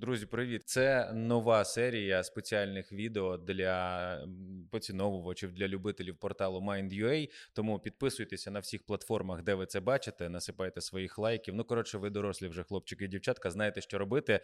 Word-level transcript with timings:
Друзі, 0.00 0.26
привіт! 0.26 0.62
Це 0.64 1.12
нова 1.14 1.64
серія 1.64 2.22
спеціальних 2.22 2.92
відео 2.92 3.36
для 3.36 4.26
поціновувачів 4.70 5.52
для 5.52 5.68
любителів 5.68 6.16
порталу 6.16 6.60
Mind.ua, 6.60 7.28
Тому 7.52 7.78
підписуйтеся 7.78 8.50
на 8.50 8.60
всіх 8.60 8.86
платформах, 8.86 9.42
де 9.42 9.54
ви 9.54 9.66
це 9.66 9.80
бачите. 9.80 10.28
Насипайте 10.28 10.80
своїх 10.80 11.18
лайків. 11.18 11.54
Ну 11.54 11.64
коротше, 11.64 11.98
ви 11.98 12.10
дорослі 12.10 12.48
вже 12.48 12.62
хлопчики 12.62 13.04
і 13.04 13.08
дівчатка. 13.08 13.50
Знаєте, 13.50 13.80
що 13.80 13.98
робити. 13.98 14.40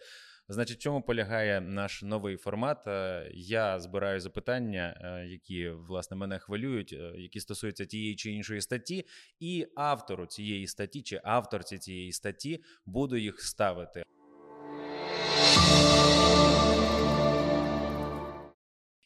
Значить, 0.47 0.81
чому 0.81 1.01
полягає 1.01 1.61
наш 1.61 2.03
новий 2.03 2.37
формат? 2.37 2.87
Е, 2.87 3.31
я 3.33 3.79
збираю 3.79 4.19
запитання, 4.19 5.01
е, 5.01 5.27
які 5.27 5.69
власне 5.69 6.17
мене 6.17 6.39
хвилюють, 6.39 6.93
е, 6.93 7.13
які 7.15 7.39
стосуються 7.39 7.85
тієї 7.85 8.15
чи 8.15 8.31
іншої 8.31 8.61
статті, 8.61 9.05
і 9.39 9.67
автору 9.75 10.25
цієї 10.25 10.67
статті 10.67 11.01
чи 11.01 11.21
авторці 11.23 11.77
цієї 11.77 12.11
статті 12.11 12.63
буду 12.85 13.17
їх 13.17 13.41
ставити. 13.41 14.03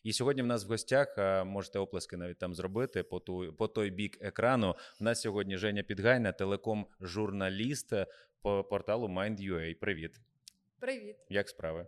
І 0.03 0.13
сьогодні 0.13 0.41
в 0.41 0.45
нас 0.45 0.65
в 0.65 0.67
гостях 0.67 1.17
можете 1.45 1.79
оплески 1.79 2.17
навіть 2.17 2.37
там 2.39 2.55
зробити 2.55 3.03
по 3.03 3.19
ту 3.19 3.53
по 3.53 3.67
той 3.67 3.89
бік 3.89 4.17
екрану. 4.21 4.75
У 4.99 5.03
нас 5.03 5.21
сьогодні 5.21 5.57
Женя 5.57 5.83
Підгайна, 5.83 6.31
телеком-журналіст 6.31 7.93
по 8.41 8.63
порталу 8.63 9.07
Mind.ua. 9.07 9.73
Привіт, 9.73 10.21
привіт, 10.79 11.15
як 11.29 11.49
справи? 11.49 11.87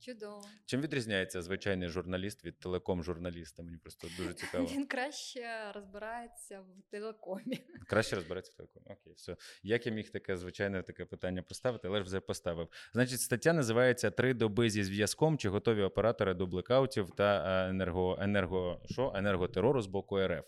Чудово. 0.00 0.42
Чим 0.66 0.80
відрізняється 0.80 1.42
звичайний 1.42 1.88
журналіст 1.88 2.44
від 2.44 2.58
телеком-журналіста? 2.58 3.62
Мені 3.62 3.76
просто 3.76 4.08
дуже 4.16 4.34
цікаво. 4.34 4.68
Він 4.72 4.86
краще 4.86 5.72
розбирається 5.74 6.60
в 6.60 6.90
телекомі. 6.90 7.60
Краще 7.86 8.16
розбирається 8.16 8.52
в 8.52 8.56
телекомі. 8.56 8.86
Окей, 8.86 9.12
все. 9.16 9.36
Як 9.62 9.86
я 9.86 9.92
міг 9.92 10.10
таке 10.10 10.36
звичайне 10.36 10.82
таке 10.82 11.04
питання 11.04 11.42
поставити, 11.42 11.88
але 11.88 11.98
ж 11.98 12.04
вже 12.04 12.20
поставив. 12.20 12.68
Значить, 12.92 13.20
стаття 13.20 13.52
називається 13.52 14.10
Три 14.10 14.34
доби 14.34 14.70
зі 14.70 14.84
зв'язком. 14.84 15.38
Чи 15.38 15.48
готові 15.48 15.82
оператори 15.82 16.34
до 16.34 16.46
блекаутів 16.46 17.10
та 17.10 17.64
е, 17.66 17.70
енерго, 17.70 18.18
енерго, 18.20 18.80
що? 18.90 19.12
енерготерору 19.16 19.82
з 19.82 19.86
боку 19.86 20.18
РФ? 20.18 20.44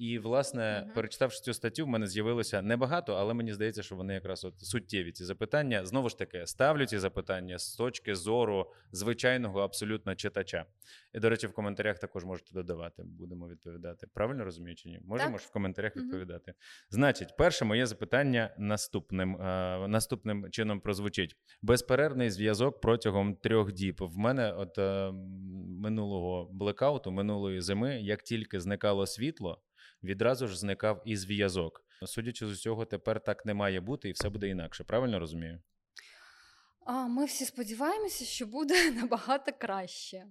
І, 0.00 0.18
власне, 0.18 0.62
uh-huh. 0.62 0.94
перечитавши 0.94 1.40
цю 1.40 1.54
статтю, 1.54 1.84
в 1.84 1.88
мене 1.88 2.06
з'явилося 2.06 2.62
небагато, 2.62 3.14
але 3.14 3.34
мені 3.34 3.52
здається, 3.52 3.82
що 3.82 3.96
вони 3.96 4.14
якраз 4.14 4.44
от 4.44 4.60
суттєві 4.60 5.12
ці 5.12 5.24
запитання. 5.24 5.86
Знову 5.86 6.08
ж 6.08 6.18
таки, 6.18 6.46
ставлю 6.46 6.86
ці 6.86 6.98
запитання 6.98 7.58
з 7.58 7.76
точки 7.76 8.14
зору 8.14 8.72
звичайного 8.92 9.60
абсолютно 9.60 10.14
читача. 10.14 10.66
І, 11.12 11.18
до 11.18 11.30
речі, 11.30 11.46
в 11.46 11.52
коментарях 11.52 11.98
також 11.98 12.24
можете 12.24 12.54
додавати. 12.54 13.02
Будемо 13.02 13.48
відповідати. 13.48 14.06
Правильно 14.14 14.44
розумію 14.44 14.76
чи 14.76 14.88
ні? 14.88 15.00
Можемо 15.04 15.38
ж 15.38 15.46
в 15.48 15.52
коментарях 15.52 15.96
відповідати. 15.96 16.54
Значить, 16.90 17.36
перше 17.38 17.64
моє 17.64 17.86
запитання 17.86 18.54
наступним 18.58 19.36
е, 19.36 19.88
наступним 19.88 20.50
чином 20.50 20.80
прозвучить: 20.80 21.36
безперервний 21.62 22.30
зв'язок 22.30 22.80
протягом 22.80 23.34
трьох 23.34 23.72
діб. 23.72 23.96
В 24.00 24.18
мене 24.18 24.52
от 24.52 24.78
е, 24.78 25.12
минулого 25.80 26.48
блекауту, 26.52 27.10
минулої 27.10 27.60
зими, 27.60 28.00
як 28.00 28.22
тільки 28.22 28.60
зникало 28.60 29.06
світло 29.06 29.62
відразу 30.02 30.48
ж 30.48 30.58
зникав 30.58 31.02
і 31.04 31.16
зв'язок. 31.16 31.84
Судячи 32.06 32.46
з 32.46 32.50
усього, 32.50 32.84
тепер 32.84 33.20
так 33.20 33.46
не 33.46 33.54
має 33.54 33.80
бути, 33.80 34.08
і 34.08 34.12
все 34.12 34.28
буде 34.28 34.48
інакше. 34.48 34.84
Правильно 34.84 35.18
розумію? 35.18 35.62
А, 36.86 37.06
Ми 37.06 37.24
всі 37.24 37.44
сподіваємося, 37.44 38.24
що 38.24 38.46
буде 38.46 38.90
набагато 39.00 39.52
краще. 39.52 40.26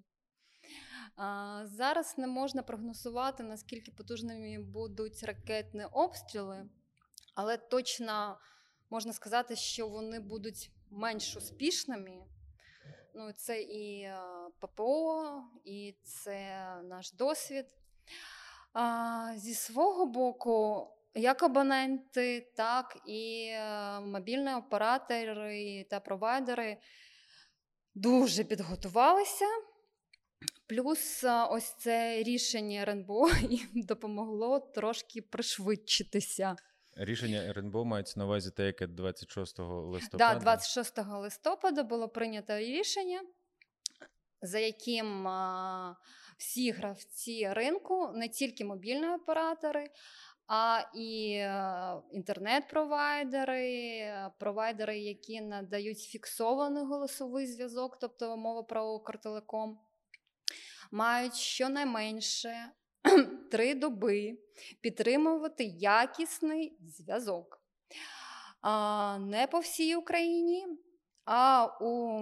Зараз 1.63 2.17
не 2.17 2.27
можна 2.27 2.63
прогнозувати, 2.63 3.43
наскільки 3.43 3.91
потужними 3.91 4.63
будуть 4.63 5.23
ракетні 5.23 5.85
обстріли, 5.91 6.69
але 7.35 7.57
точно 7.57 8.39
можна 8.89 9.13
сказати, 9.13 9.55
що 9.55 9.87
вони 9.87 10.19
будуть 10.19 10.71
менш 10.89 11.37
успішними. 11.37 12.25
Ну, 13.15 13.31
Це 13.31 13.61
і 13.61 14.09
ППО, 14.59 15.43
і 15.65 15.95
це 16.03 16.65
наш 16.83 17.11
досвід. 17.13 17.65
А, 18.73 19.33
Зі 19.35 19.53
свого 19.53 20.05
боку, 20.05 20.87
як 21.15 21.43
абоненти, 21.43 22.51
так 22.55 22.97
і 23.05 23.49
е, 23.51 23.99
мобільні 23.99 24.53
оператори 24.53 25.85
та 25.89 25.99
провайдери 25.99 26.77
дуже 27.95 28.43
підготувалися. 28.43 29.45
Плюс 30.67 31.23
е, 31.23 31.43
ось 31.43 31.75
це 31.77 32.23
рішення 32.23 32.81
РНБО 32.81 33.29
їм 33.49 33.69
допомогло 33.73 34.59
трошки 34.59 35.21
пришвидшитися. 35.21 36.55
Рішення 36.95 37.43
РНБО 37.49 37.85
мається 37.85 38.19
на 38.19 38.25
увазі 38.25 38.51
те, 38.51 38.65
яке 38.65 38.87
26 38.87 39.59
листопада. 39.59 40.33
Так, 40.33 40.37
да, 40.37 40.43
26 40.43 40.97
листопада 41.11 41.83
було 41.83 42.09
прийнято 42.09 42.57
рішення, 42.57 43.21
за 44.41 44.59
яким 44.59 45.27
всі 46.37 46.71
гравці 46.71 47.53
ринку, 47.53 48.11
не 48.15 48.29
тільки 48.29 48.65
мобільні 48.65 49.09
оператори, 49.09 49.89
а 50.47 50.81
і 50.95 51.33
е, 51.33 51.93
інтернет-провайдери, 52.11 54.13
провайдери, 54.39 54.99
які 54.99 55.41
надають 55.41 55.99
фіксований 55.99 56.83
голосовий 56.83 57.47
зв'язок, 57.47 57.97
тобто 58.01 58.37
мова 58.37 58.63
про 58.63 58.93
Укртелеком, 58.93 59.79
мають 60.91 61.35
щонайменше 61.35 62.71
три 63.51 63.75
доби 63.75 64.37
підтримувати 64.81 65.63
якісний 65.63 66.77
зв'язок. 66.81 67.63
Не 69.19 69.47
по 69.51 69.59
всій 69.59 69.95
Україні, 69.95 70.67
а 71.25 71.67
у 71.81 72.21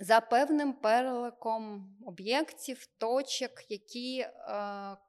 за 0.00 0.20
певним 0.20 0.72
переликом 0.72 1.94
об'єктів, 2.06 2.86
точок, 2.98 3.50
які 3.68 4.18
е, 4.18 4.30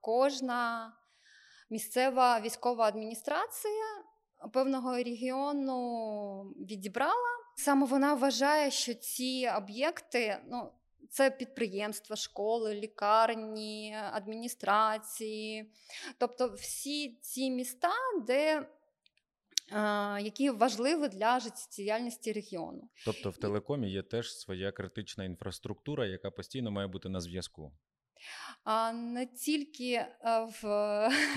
кожна 0.01 0.93
місцева 1.69 2.39
військова 2.39 2.85
адміністрація 2.85 4.03
певного 4.53 4.97
регіону 4.97 6.43
відібрала. 6.69 7.29
Саме 7.57 7.85
вона 7.85 8.13
вважає, 8.13 8.71
що 8.71 8.93
ці 8.93 9.51
об'єкти 9.57 10.37
ну, 10.49 10.71
це 11.09 11.31
підприємства, 11.31 12.15
школи, 12.15 12.73
лікарні, 12.73 13.97
адміністрації, 14.11 15.71
тобто 16.17 16.47
всі 16.47 17.19
ці 17.21 17.51
міста, 17.51 17.91
де 18.27 18.67
які 20.21 20.49
важливі 20.49 21.07
для 21.07 21.39
життєдіяльності 21.39 22.31
регіону. 22.31 22.89
Тобто 23.05 23.29
в 23.29 23.37
телекомі 23.37 23.91
є 23.91 24.03
теж 24.03 24.37
своя 24.37 24.71
критична 24.71 25.23
інфраструктура, 25.23 26.05
яка 26.05 26.31
постійно 26.31 26.71
має 26.71 26.87
бути 26.87 27.09
на 27.09 27.21
зв'язку. 27.21 27.71
А 28.63 28.91
не 28.91 29.25
тільки 29.25 29.91
е, 29.91 30.09
в 30.61 30.63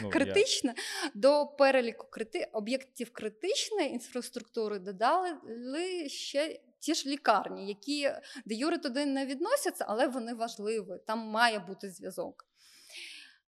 ну, 0.02 0.10
критичне 0.10 0.74
я... 0.76 1.10
до 1.14 1.46
переліку 1.46 2.06
крити... 2.10 2.48
об'єктів 2.52 3.12
критичної 3.12 3.90
інфраструктури 3.90 4.78
додали 4.78 5.28
ще 6.08 6.60
ті 6.78 6.94
ж 6.94 7.08
лікарні, 7.08 7.68
які 7.68 8.10
де 8.44 8.54
юри 8.54 8.78
туди 8.78 9.06
не 9.06 9.26
відносяться, 9.26 9.84
але 9.88 10.06
вони 10.06 10.34
важливі. 10.34 10.98
Там 11.06 11.18
має 11.18 11.58
бути 11.58 11.90
зв'язок. 11.90 12.46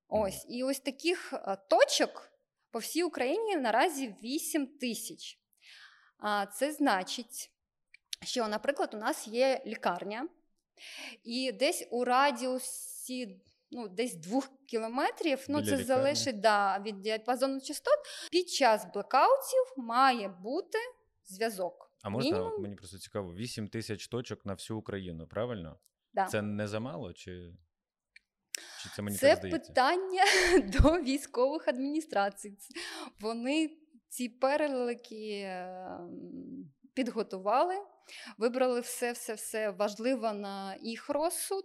Ось 0.08 0.46
і 0.48 0.64
ось 0.64 0.80
таких 0.80 1.32
е, 1.32 1.56
точок 1.68 2.30
по 2.70 2.78
всій 2.78 3.02
Україні 3.02 3.56
наразі 3.56 4.14
8 4.22 4.66
тисяч. 4.66 5.38
Це 6.54 6.72
значить, 6.72 7.50
що, 8.22 8.48
наприклад, 8.48 8.94
у 8.94 8.96
нас 8.96 9.28
є 9.28 9.62
лікарня, 9.66 10.28
і 11.24 11.52
десь 11.52 11.88
у 11.90 12.04
радіусі 12.04 13.40
ну, 13.70 13.88
десь 13.88 14.14
двох 14.14 14.50
кілометрів, 14.66 15.44
ну 15.48 15.58
це 15.58 15.64
лікарні. 15.64 15.84
залежить 15.84 16.40
да, 16.40 16.78
від 16.78 17.00
діапазону 17.00 17.60
частот. 17.60 17.98
Під 18.30 18.48
час 18.48 18.86
блекаутів 18.94 19.74
має 19.76 20.28
бути 20.28 20.78
зв'язок. 21.24 21.92
А 22.02 22.08
можна 22.08 22.30
Мінімум... 22.30 22.62
мені 22.62 22.74
просто 22.76 22.98
цікаво: 22.98 23.34
8 23.34 23.68
тисяч 23.68 24.08
точок 24.08 24.46
на 24.46 24.54
всю 24.54 24.78
Україну, 24.78 25.26
правильно? 25.26 25.78
Да. 26.14 26.26
Це 26.26 26.42
не 26.42 26.68
замало? 26.68 27.12
чи... 27.12 27.52
Чи 28.82 28.88
це 28.96 29.02
мені 29.02 29.16
це 29.16 29.36
так 29.36 29.50
питання 29.50 30.24
до 30.62 31.00
військових 31.00 31.68
адміністрацій. 31.68 32.56
Вони 33.20 33.70
ці 34.08 34.28
перелики 34.28 35.42
ем, 35.46 36.70
підготували, 36.94 37.74
вибрали 38.38 38.80
все-все-все 38.80 39.70
важливе 39.70 40.32
на 40.32 40.76
їх 40.80 41.08
розсуд. 41.08 41.64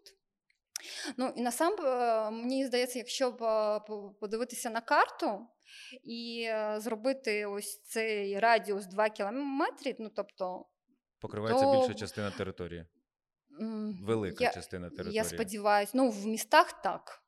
Ну 1.17 1.33
і 1.35 1.41
насам 1.41 1.73
е, 1.73 2.31
мені 2.31 2.65
здається, 2.65 2.99
якщо 2.99 3.29
е, 3.29 3.79
подивитися 4.19 4.69
на 4.69 4.81
карту 4.81 5.47
і 6.03 6.45
е, 6.47 6.75
зробити 6.79 7.45
ось 7.45 7.81
цей 7.81 8.39
радіус 8.39 8.85
2 8.85 9.09
кілометри, 9.09 9.95
ну 9.99 10.09
тобто 10.15 10.65
покривається 11.19 11.65
то... 11.65 11.79
більша 11.79 11.93
частина 11.93 12.31
території. 12.31 12.85
Велика 14.01 14.43
я, 14.43 14.53
частина 14.53 14.89
території. 14.89 15.15
Я 15.15 15.23
сподіваюся, 15.23 15.91
ну 15.95 16.09
в 16.09 16.25
містах 16.25 16.81
так. 16.81 17.23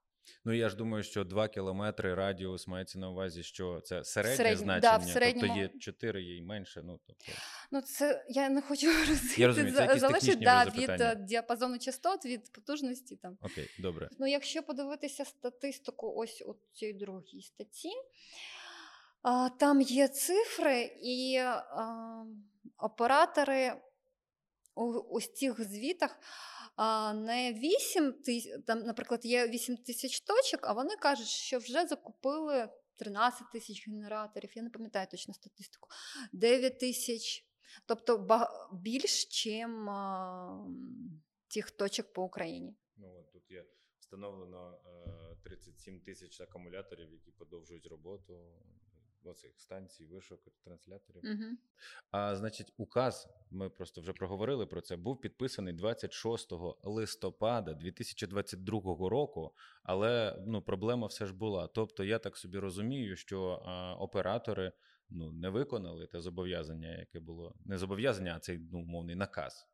Ну 0.46 0.54
я 0.54 0.70
ж 0.70 0.76
думаю, 0.76 1.04
що 1.04 1.24
2 1.24 1.48
кілометри 1.48 2.14
радіус 2.14 2.68
мається 2.68 3.00
на 3.00 3.10
увазі, 3.10 3.44
що 3.44 3.82
це 3.84 4.04
середнє 4.04 4.36
Середнє, 4.38 4.58
значення, 4.58 5.14
да, 5.14 5.28
в 5.28 5.34
тобто 5.34 5.46
є 5.46 5.70
4, 5.80 6.24
є 6.24 6.38
й 6.38 6.42
менше. 6.42 6.82
Ну 6.84 7.00
тобто 7.08 7.26
Ну, 7.72 7.82
це 7.82 8.26
я 8.30 8.50
не 8.50 8.62
хочу 8.62 8.88
Я 9.38 9.48
розумію, 9.48 9.76
це 9.76 10.00
залежить 10.00 10.40
да, 10.40 10.66
від 10.66 10.90
е, 10.90 11.16
діапазону 11.16 11.80
частот, 11.80 12.26
від 12.26 12.52
потужності 12.52 13.16
там. 13.16 13.38
окей, 13.42 13.70
добре. 13.80 14.10
Ну, 14.20 14.28
якщо 14.28 14.64
подивитися 14.64 15.26
статистику, 15.26 16.14
ось 16.16 16.42
у 16.42 16.56
цій 16.74 16.94
другій 16.94 17.42
статті, 17.42 17.92
а, 19.22 19.50
там 19.50 19.82
є 19.82 20.08
цифри, 20.08 20.92
і 21.02 21.38
а, 21.38 22.26
оператори 22.78 23.74
ось 24.76 25.34
цих 25.34 25.72
звітах 25.72 26.20
не 27.16 27.54
8 27.54 28.14
тисяч, 28.14 28.64
там, 28.68 28.80
наприклад, 28.80 29.26
є 29.26 29.48
8 29.48 29.78
тисяч 29.78 30.20
точок, 30.20 30.60
а 30.64 30.74
вони 30.74 30.96
кажуть, 30.96 31.28
що 31.28 31.58
вже 31.58 31.86
закупили 31.88 32.70
13 32.96 33.52
тисяч 33.52 33.88
генераторів, 33.88 34.52
я 34.56 34.64
не 34.64 34.70
пам'ятаю 34.70 35.08
точно 35.12 35.34
статистику, 35.34 35.90
9 36.34 36.80
тисяч. 36.80 37.46
Тобто 37.86 38.28
більш, 38.74 39.46
ніж 39.46 39.68
тих 41.48 41.72
точок 41.72 42.14
по 42.14 42.24
Україні. 42.24 42.76
Ну 42.98 43.16
от 43.20 43.32
тут 43.32 43.52
є 43.52 43.66
встановлено 44.00 44.80
е, 44.86 45.36
37 45.44 46.02
тисяч 46.02 46.42
акумуляторів, 46.42 47.12
які 47.12 47.32
подовжують 47.32 47.88
роботу 47.88 48.34
оцих 49.28 49.60
станцій, 49.60 50.06
вишок, 50.06 50.40
трансляторів. 50.64 51.22
Угу. 51.24 51.58
А 52.12 52.36
значить, 52.36 52.74
указ, 52.78 53.30
ми 53.52 53.70
просто 53.70 54.02
вже 54.02 54.14
проговорили 54.14 54.66
про 54.66 54.82
це, 54.82 54.96
був 54.96 55.22
підписаний 55.22 55.74
26 55.74 56.54
листопада 56.84 57.74
2022 57.74 59.10
року, 59.10 59.54
але 59.84 60.44
ну, 60.48 60.62
проблема 60.62 61.08
все 61.08 61.26
ж 61.26 61.34
була. 61.34 61.68
Тобто, 61.68 62.04
я 62.04 62.20
так 62.20 62.38
собі 62.38 62.60
розумію, 62.60 63.16
що 63.16 63.64
а, 63.66 63.96
оператори 63.96 64.72
ну, 65.10 65.32
не 65.32 65.50
виконали 65.50 66.08
те 66.08 66.22
зобов'язання, 66.22 66.98
яке 66.98 67.20
було. 67.20 67.56
Не 67.66 67.78
зобов'язання, 67.78 68.36
а 68.36 68.40
цей 68.40 68.58
ну, 68.72 68.80
умовний 68.80 69.16
наказ. 69.16 69.68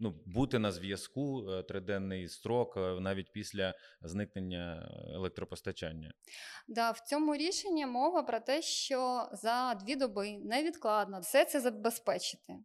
Ну, 0.00 0.14
бути 0.26 0.58
на 0.58 0.72
зв'язку 0.72 1.50
е, 1.50 1.62
триденний 1.62 2.28
строк 2.28 2.76
е, 2.76 3.00
навіть 3.00 3.32
після 3.32 3.74
зникнення 4.02 4.90
електропостачання. 5.14 6.12
Да, 6.68 6.90
в 6.90 7.00
цьому 7.00 7.36
рішенні 7.36 7.86
мова 7.86 8.22
про 8.22 8.40
те, 8.40 8.62
що 8.62 9.28
за 9.32 9.74
дві 9.74 9.96
доби 9.96 10.38
невідкладно 10.38 11.20
все 11.20 11.44
це 11.44 11.60
забезпечити. 11.60 12.58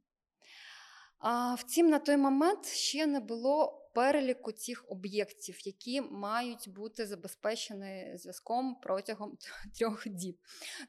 А 1.20 1.54
втім, 1.54 1.90
на 1.90 2.00
той 2.00 2.18
момент 2.18 2.66
ще 2.66 3.08
не 3.08 3.20
було 3.20 3.84
переліку 3.94 4.52
цих 4.52 4.86
об'єктів, 4.88 5.68
які 5.68 6.02
мають 6.02 6.70
бути 6.70 7.06
забезпечені 7.06 8.18
зв'язком 8.18 8.76
протягом 8.84 9.38
трьох 9.80 10.08
діб. 10.08 10.38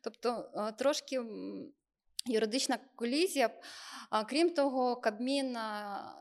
Тобто 0.02 0.50
е, 0.54 0.72
трошки 0.72 1.20
юридична 2.26 2.78
колізія. 2.96 3.50
Крім 4.28 4.50
того, 4.50 4.96
Кабмін 4.96 5.52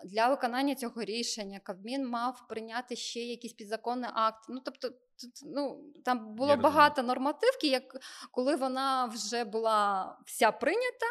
для 0.04 0.28
виконання 0.28 0.76
цього 0.76 1.04
рішення 1.04 1.60
Кабмін 1.60 2.08
мав 2.08 2.48
прийняти 2.48 2.96
ще 2.96 3.20
якийсь 3.20 3.54
підзаконний 3.54 4.10
акт. 4.14 4.46
Ну, 4.50 4.62
тобто, 4.66 4.90
тут, 4.90 5.32
ну, 5.46 5.84
там 6.06 6.36
було 6.36 6.50
Я 6.50 6.56
розумію. 6.56 6.74
багато 6.74 7.04
нормативки, 7.04 7.68
як 7.68 7.84
коли 8.32 8.56
вона 8.56 9.06
вже 9.06 9.44
була 9.44 10.18
вся 10.26 10.52
прийнята. 10.52 11.06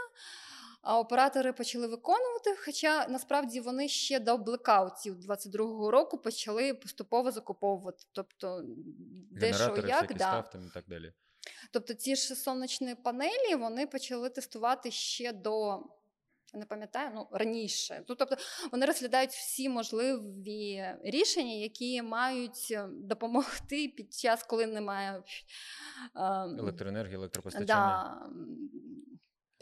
А 0.82 0.98
оператори 0.98 1.52
почали 1.52 1.86
виконувати, 1.86 2.56
хоча 2.64 3.06
насправді 3.08 3.60
вони 3.60 3.88
ще 3.88 4.20
до 4.20 4.38
блекаутів 4.38 5.16
22-го 5.28 5.90
року 5.90 6.18
почали 6.18 6.74
поступово 6.74 7.30
закуповувати. 7.30 8.04
Тобто, 8.12 8.62
де 9.30 9.54
що 9.54 9.76
як, 9.86 10.14
да. 10.14 10.14
став 10.14 10.50
там 10.50 10.66
і 10.66 10.70
так 10.74 10.84
далі. 10.88 11.12
Тобто 11.70 11.94
ті 11.94 12.16
ж 12.16 12.34
сонячні 12.34 12.94
панелі 12.94 13.54
вони 13.54 13.86
почали 13.86 14.30
тестувати 14.30 14.90
ще 14.90 15.32
до. 15.32 15.82
Не 16.54 16.66
пам'ятаю, 16.66 17.10
ну 17.14 17.28
раніше. 17.32 18.04
Ну, 18.08 18.14
тобто 18.14 18.36
вони 18.72 18.86
розглядають 18.86 19.30
всі 19.30 19.68
можливі 19.68 20.84
рішення, 21.04 21.54
які 21.54 22.02
мають 22.02 22.68
е, 22.70 22.88
допомогти 22.90 23.88
під 23.88 24.14
час, 24.14 24.42
коли 24.42 24.66
немає 24.66 25.22
ем, 26.16 26.58
Електроенергія, 26.58 27.16
електропостачання. 27.16 27.66
да, 27.66 28.28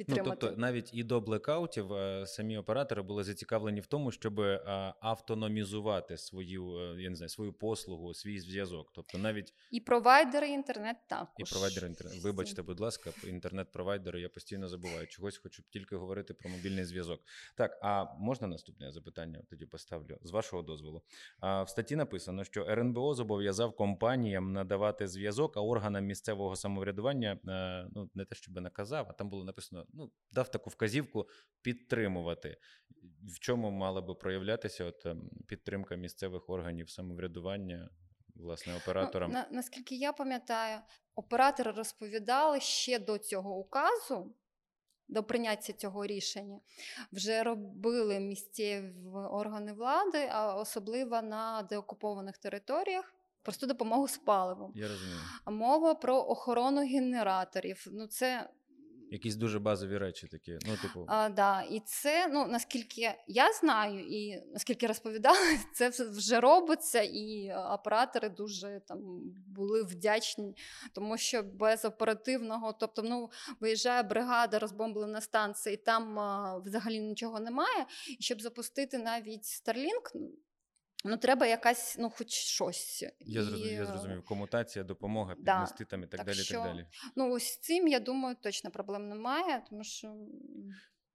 м, 0.01 0.07
Ну, 0.09 0.25
тобто 0.25 0.57
навіть 0.57 0.95
і 0.95 1.05
до 1.05 1.21
блекаутів 1.21 1.93
е, 1.93 2.27
самі 2.27 2.59
оператори 2.59 3.03
були 3.03 3.25
зацікавлені 3.25 3.81
в 3.81 3.87
тому, 3.87 4.11
щоб 4.13 4.41
е, 4.41 4.61
автономізувати 5.01 6.17
свою, 6.17 6.79
е, 6.79 7.03
я 7.03 7.11
не 7.11 7.17
знаю, 7.17 7.29
свою 7.29 7.53
послугу, 7.53 8.15
свій 8.15 8.41
зв'язок. 8.41 8.91
Тобто 8.95 9.19
навіть 9.19 9.55
І 9.71 9.81
провайдери 9.81 10.49
інтернет 10.49 10.97
також. 11.09 11.35
і 11.51 11.53
провайдери 11.53 11.87
інтернет. 11.89 12.23
Вибачте, 12.23 12.63
будь 12.63 12.81
ласка, 12.81 13.11
інтернет-провайдери, 13.27 14.21
я 14.21 14.29
постійно 14.29 14.69
забуваю. 14.69 15.07
Чогось 15.07 15.39
хочу 15.39 15.63
тільки 15.71 15.97
говорити 15.97 16.35
про 16.35 16.51
мобільний 16.51 16.85
зв'язок. 16.85 17.21
Так, 17.57 17.79
а 17.83 18.05
можна 18.19 18.47
наступне 18.49 18.93
запитання? 18.93 19.43
Тоді 19.51 19.67
поставлю 19.67 20.19
з 20.23 20.31
вашого 20.31 20.63
дозволу. 20.63 21.03
А, 21.41 21.63
в 21.63 21.69
статті 21.69 21.97
написано, 21.97 22.45
що 22.45 22.65
РНБО 22.69 23.15
зобов'язав 23.15 23.77
компаніям 23.77 24.53
надавати 24.53 25.09
зв'язок, 25.09 25.57
а 25.57 25.61
органам 25.61 26.05
місцевого 26.05 26.57
самоврядування 26.57 27.39
ну 27.95 28.11
не 28.15 28.25
те, 28.25 28.35
щоб 28.35 28.61
наказав, 28.61 29.07
а 29.11 29.13
там 29.13 29.29
було 29.31 29.45
написано: 29.45 29.87
ну 29.95 30.13
дав 30.31 30.51
таку 30.51 30.71
вказівку 30.71 31.29
підтримувати. 31.63 32.57
В 33.37 33.39
чому 33.39 33.71
мала 33.71 34.01
би 34.01 34.15
проявлятися 34.15 34.85
от 34.85 35.07
ем, 35.07 35.31
підтримка 35.49 35.97
місцевих 35.97 36.51
органів 36.51 36.91
самоврядування, 36.91 37.91
власне, 38.35 38.77
операторам? 38.77 39.31
Ну, 39.31 39.35
на, 39.35 39.47
наскільки 39.51 39.95
я 39.97 40.13
пам'ятаю, 40.13 40.81
оператори 41.15 41.71
розповідали 41.71 42.61
ще 42.61 42.99
до 42.99 43.19
цього 43.19 43.59
указу, 43.59 44.35
до 45.09 45.23
прийняття 45.23 45.73
цього 45.73 46.07
рішення, 46.07 46.61
вже 47.13 47.43
робили 47.43 48.21
місцеві 48.21 48.93
органи 49.31 49.73
влади, 49.73 50.29
а 50.31 50.55
особливо 50.57 51.23
на 51.23 51.63
деокупованих 51.63 52.39
територіях. 52.39 53.15
Просту 53.43 53.67
допомогу 53.67 54.09
з 54.09 54.19
паливом. 54.19 54.73
Я 54.75 54.89
розумію. 54.89 55.19
Мова 55.47 55.95
про 55.95 56.17
охорону 56.17 56.81
генераторів. 56.81 57.87
Ну, 57.93 58.07
це 58.07 58.51
Якісь 59.13 59.37
дуже 59.37 59.59
базові 59.59 59.99
речі 59.99 60.27
такі. 60.27 60.59
Ну, 60.67 60.77
типу, 60.83 61.05
А, 61.09 61.29
да, 61.29 61.63
і 61.63 61.81
це, 61.81 62.29
ну 62.29 62.47
наскільки 62.47 63.15
я 63.27 63.53
знаю, 63.53 64.01
і 64.01 64.43
наскільки 64.53 64.87
розповідали, 64.87 65.59
це 65.75 65.89
вже 65.89 66.41
робиться, 66.41 67.03
і 67.03 67.53
оператори 67.53 68.29
дуже 68.29 68.81
там 68.89 69.01
були 69.47 69.83
вдячні, 69.83 70.57
тому 70.95 71.19
що 71.19 71.43
без 71.43 71.85
оперативного, 71.85 72.73
тобто, 72.73 73.03
ну 73.03 73.31
виїжджає 73.61 74.03
бригада, 74.03 74.59
розбомблена 74.59 75.21
станція, 75.21 75.75
і 75.75 75.77
там 75.77 76.19
а, 76.19 76.59
взагалі 76.59 77.01
нічого 77.01 77.41
немає. 77.41 77.87
І 78.19 78.23
щоб 78.23 78.41
запустити 78.41 78.99
навіть 78.99 79.45
Starlink, 79.45 80.13
ну, 81.05 81.17
треба 81.17 81.47
якась, 81.47 81.97
ну, 81.99 82.11
хоч 82.11 82.31
щось. 82.31 83.05
я, 83.21 83.43
зрозумів, 83.43 83.73
І, 83.73 83.75
я 83.75 83.87
зрозумів. 83.87 84.25
Комутація, 84.25 84.85
допомога, 84.85 85.35
да, 85.39 85.53
піднести 85.53 85.85
там 85.85 86.03
і 86.03 86.07
так, 86.07 86.19
так 86.19 86.27
далі. 86.27 86.37
що- 86.39 86.55
так 86.55 86.65
далі. 86.65 86.87
Ну, 87.17 87.33
ось 87.33 87.59
цим, 87.59 87.89
я 87.89 88.01
думаю, 88.01 88.37
точно 88.43 88.71
проблем 88.71 89.09
немає, 89.09 89.63
тому 89.71 89.85
що. 89.85 90.15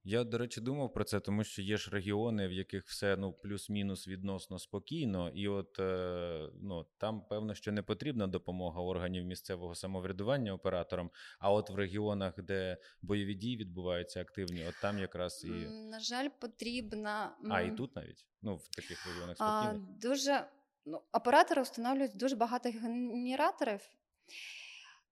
Я, 0.08 0.24
до 0.24 0.38
речі, 0.38 0.62
думав 0.62 0.94
про 0.94 1.04
це, 1.04 1.20
тому 1.20 1.44
що 1.44 1.62
є 1.62 1.78
ж 1.78 1.92
регіони, 1.92 2.48
в 2.48 2.52
яких 2.52 2.86
все 2.86 3.18
ну 3.18 3.34
плюс-мінус 3.34 4.08
відносно 4.08 4.60
спокійно, 4.60 5.30
і 5.30 5.48
от 5.48 5.80
е, 5.80 6.50
ну 6.62 6.86
там 6.98 7.22
певно, 7.30 7.56
що 7.56 7.72
не 7.72 7.82
потрібна 7.82 8.28
допомога 8.28 8.82
органів 8.82 9.26
місцевого 9.26 9.76
самоврядування 9.76 10.54
операторам. 10.54 11.12
А 11.40 11.52
от 11.52 11.70
в 11.70 11.76
регіонах, 11.76 12.34
де 12.44 12.78
бойові 13.02 13.34
дії 13.36 13.58
відбуваються 13.58 14.22
активні, 14.22 14.66
от 14.68 14.76
там 14.82 15.00
якраз 15.00 15.44
і 15.46 15.50
На 15.92 16.00
жаль, 16.00 16.30
потрібна. 16.40 17.36
а 17.50 17.62
і 17.62 17.76
тут 17.76 17.96
навіть 17.96 18.26
ну 18.42 18.56
в 18.56 18.68
таких 18.68 19.08
регіонах 19.08 19.36
А, 19.40 19.62
спокійно. 19.64 19.88
дуже 20.02 20.48
ну, 20.86 21.02
оператори 21.12 21.62
встановлюють 21.62 22.18
дуже 22.18 22.36
багато 22.36 22.70
генераторів, 22.70 23.82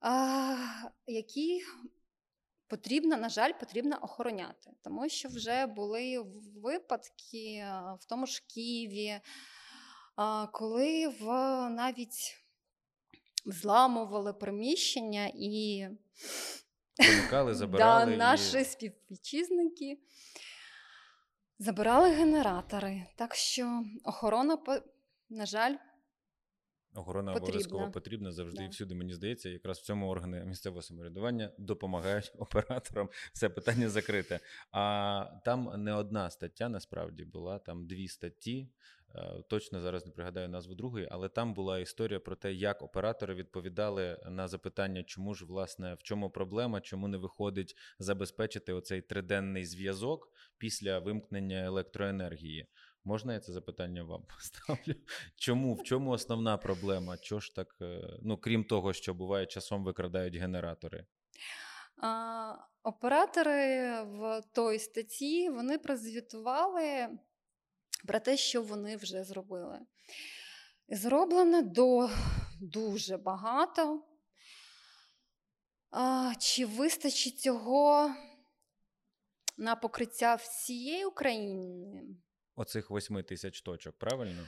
а, 0.02 0.56
які 1.08 1.62
потрібно, 2.74 3.18
на 3.18 3.30
жаль, 3.30 3.52
потрібно 3.60 3.98
охороняти. 4.02 4.72
Тому 4.82 5.10
що 5.10 5.30
вже 5.30 5.66
були 5.66 6.20
випадки 6.64 7.66
в 8.00 8.06
тому 8.06 8.26
ж 8.26 8.44
Києві, 8.54 9.20
коли 10.52 11.08
в 11.08 11.26
навіть 11.70 12.36
зламували 13.46 14.34
приміщення 14.34 15.32
і 15.36 15.88
Проникали, 16.98 17.54
забирали 17.56 18.06
да, 18.06 18.12
і- 18.14 18.18
наші 18.18 18.64
співвітчизники 18.64 20.00
забирали 21.60 22.10
генератори. 22.10 23.06
Так 23.16 23.36
що 23.36 23.84
охорона, 24.04 24.58
на 25.30 25.46
жаль, 25.46 25.76
Охорона 26.96 27.34
потрібна. 27.34 27.48
обов'язково 27.50 27.92
потрібна 27.92 28.32
завжди 28.32 28.58
Да. 28.58 28.64
і 28.64 28.68
всюди. 28.68 28.96
Мені 28.96 29.14
здається, 29.14 29.50
якраз 29.50 29.80
в 29.80 29.84
цьому 29.84 30.10
органи 30.10 30.46
місцевого 30.46 30.82
самоврядування 30.82 31.52
допомагають 31.58 32.32
операторам. 32.38 33.10
Це 33.34 33.50
питання 33.50 33.90
закрите. 33.90 34.40
А 34.72 35.26
там 35.46 35.84
не 35.84 35.94
одна 35.94 36.30
стаття 36.30 36.70
насправді 36.70 37.26
була, 37.26 37.60
там 37.60 37.88
дві 37.88 38.08
статті. 38.08 38.70
Е, 39.16 39.44
Точно 39.50 39.82
зараз 39.82 40.06
не 40.06 40.12
пригадаю 40.12 40.50
назву 40.50 40.76
другої, 40.76 41.08
але 41.12 41.30
там 41.30 41.54
була 41.54 41.80
історія 41.80 42.20
про 42.20 42.36
те, 42.36 42.54
як 42.54 42.82
оператори 42.82 43.34
відповідали 43.36 44.20
на 44.30 44.48
запитання, 44.48 45.04
чому 45.04 45.34
ж 45.34 45.46
власне 45.46 45.94
в 45.94 46.04
чому 46.04 46.30
проблема, 46.30 46.82
чому 46.82 47.08
не 47.08 47.18
виходить 47.18 47.76
забезпечити 48.00 48.74
оцей 48.74 49.02
триденний 49.02 49.66
зв'язок 49.66 50.30
після 50.58 51.00
вимкнення 51.00 51.66
електроенергії. 51.66 52.68
Можна 53.06 53.34
я 53.34 53.40
це 53.40 53.52
запитання 53.52 54.04
вам 54.04 54.26
поставлю? 54.36 54.96
Чому? 55.36 55.74
В 55.74 55.84
чому 55.84 56.12
основна 56.12 56.58
проблема? 56.58 57.18
Чого 57.18 57.42
ж 57.42 57.56
так, 57.56 57.76
е, 57.82 58.18
ну 58.22 58.38
крім 58.38 58.64
того, 58.64 58.94
що 58.94 59.14
буває 59.14 59.46
часом 59.46 59.84
викрадають 59.84 60.36
генератори? 60.36 61.06
А, 61.98 62.56
оператори 62.84 63.92
в 64.04 64.42
той 64.54 64.80
статті 64.80 65.50
вони 65.50 65.78
прозвітували 65.78 67.10
про 68.08 68.20
те, 68.20 68.38
що 68.38 68.62
вони 68.62 68.98
вже 68.98 69.24
зробили. 69.24 69.80
Зроблено 70.90 71.62
до 71.62 72.10
дуже 72.62 73.18
багато. 73.18 74.04
А, 75.92 76.34
чи 76.40 76.66
вистачить 76.66 77.40
цього 77.40 78.16
на 79.58 79.76
покриття 79.76 80.36
всієї 80.36 81.06
України? 81.06 82.04
Оцих 82.56 82.90
восьми 82.90 83.24
тисяч 83.24 83.62
точок, 83.62 83.98
правильно? 83.98 84.48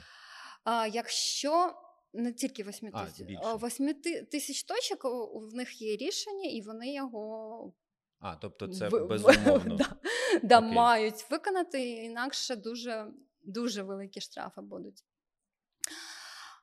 А, 0.64 0.86
якщо 0.86 1.74
не 2.12 2.32
тільки 2.32 2.62
8 2.62 2.92
тисяч, 2.92 3.26
а, 3.42 3.56
8 3.56 3.94
тисяч 4.30 4.62
точок 4.64 5.04
в 5.34 5.54
них 5.54 5.82
є 5.82 5.96
рішення, 5.96 6.50
і 6.50 6.60
вони 6.62 6.94
його 6.94 7.72
А, 8.18 8.36
тобто 8.36 8.68
це 8.68 8.88
в- 8.88 9.06
безумовно. 9.08 9.76
да, 9.76 9.96
да, 10.42 10.60
мають 10.60 11.30
виконати, 11.30 11.88
інакше 11.90 12.56
дуже, 12.56 13.06
дуже 13.42 13.82
великі 13.82 14.20
штрафи 14.20 14.60
будуть. 14.60 15.04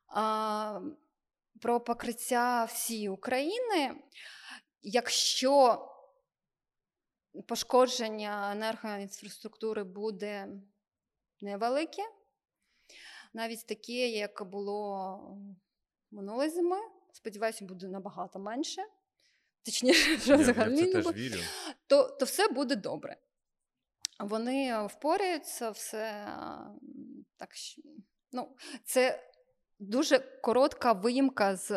А, 0.07 0.81
про 1.61 1.79
покриття 1.79 2.65
всієї 2.65 3.09
України. 3.09 3.95
Якщо 4.81 5.85
пошкодження 7.47 8.51
енергоінфраструктури 8.51 9.83
буде 9.83 10.47
невелике, 11.43 12.03
навіть 13.33 13.65
таке, 13.65 14.07
як 14.09 14.43
було 14.43 15.37
минулої 16.11 16.49
зими, 16.49 16.77
сподіваюся, 17.11 17.65
буде 17.65 17.87
набагато 17.87 18.39
менше. 18.39 18.81
Точніше, 19.65 20.19
що 20.19 20.31
Я, 20.31 20.35
я 20.35 20.37
в 20.37 20.41
взагалі 20.41 20.93
не 20.93 21.01
буде 21.01 21.39
то, 21.87 22.03
то 22.03 22.25
все 22.25 22.47
буде 22.47 22.75
добре. 22.75 23.17
Вони 24.19 24.85
впораються, 24.87 25.69
все 25.69 26.27
так. 27.37 27.49
Ну, 28.31 28.55
це 28.85 29.32
дуже 29.79 30.19
коротка 30.19 30.91
виїмка 30.93 31.55
з, 31.55 31.71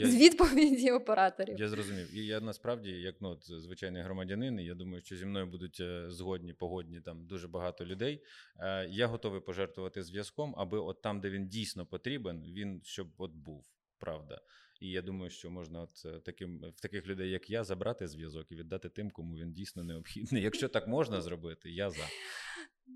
Я- 0.00 0.06
з 0.08 0.14
відповіді 0.16 0.90
операторів. 0.90 1.58
Я 1.60 1.68
зрозумів. 1.68 2.14
І 2.14 2.26
я 2.26 2.40
насправді, 2.40 2.90
як 2.90 3.14
ну, 3.20 3.28
от, 3.28 3.60
звичайний 3.62 4.02
громадянин, 4.02 4.60
і 4.60 4.64
я 4.64 4.74
думаю, 4.74 5.02
що 5.02 5.16
зі 5.16 5.26
мною 5.26 5.46
будуть 5.46 5.80
е, 5.80 6.10
згодні, 6.10 6.52
погодні 6.52 7.00
там 7.00 7.26
дуже 7.26 7.48
багато 7.48 7.84
людей. 7.86 8.22
Е, 8.60 8.86
Я 8.90 9.06
готовий 9.06 9.40
пожертвувати 9.40 10.02
зв'язком, 10.02 10.54
аби 10.58 10.78
от 10.78 11.02
там, 11.02 11.20
де 11.20 11.30
він 11.30 11.48
дійсно 11.48 11.86
потрібен, 11.86 12.42
він 12.42 12.80
щоб 12.84 13.08
от 13.18 13.32
був. 13.32 13.64
Правда. 13.98 14.40
І 14.80 14.88
я 14.90 15.02
думаю, 15.02 15.30
що 15.30 15.50
можна 15.50 15.80
от 15.80 15.90
е, 16.04 16.20
таким 16.24 16.60
в 16.76 16.80
таких 16.80 17.06
людей, 17.06 17.30
як 17.30 17.50
я, 17.50 17.64
забрати 17.64 18.08
зв'язок 18.08 18.52
і 18.52 18.54
віддати 18.56 18.88
тим, 18.88 19.10
кому 19.10 19.36
він 19.36 19.52
дійсно 19.52 19.84
необхідний. 19.84 20.42
Якщо 20.42 20.68
так 20.68 20.88
можна 20.88 21.20
зробити, 21.20 21.70
я 21.70 21.90
за. 21.90 22.02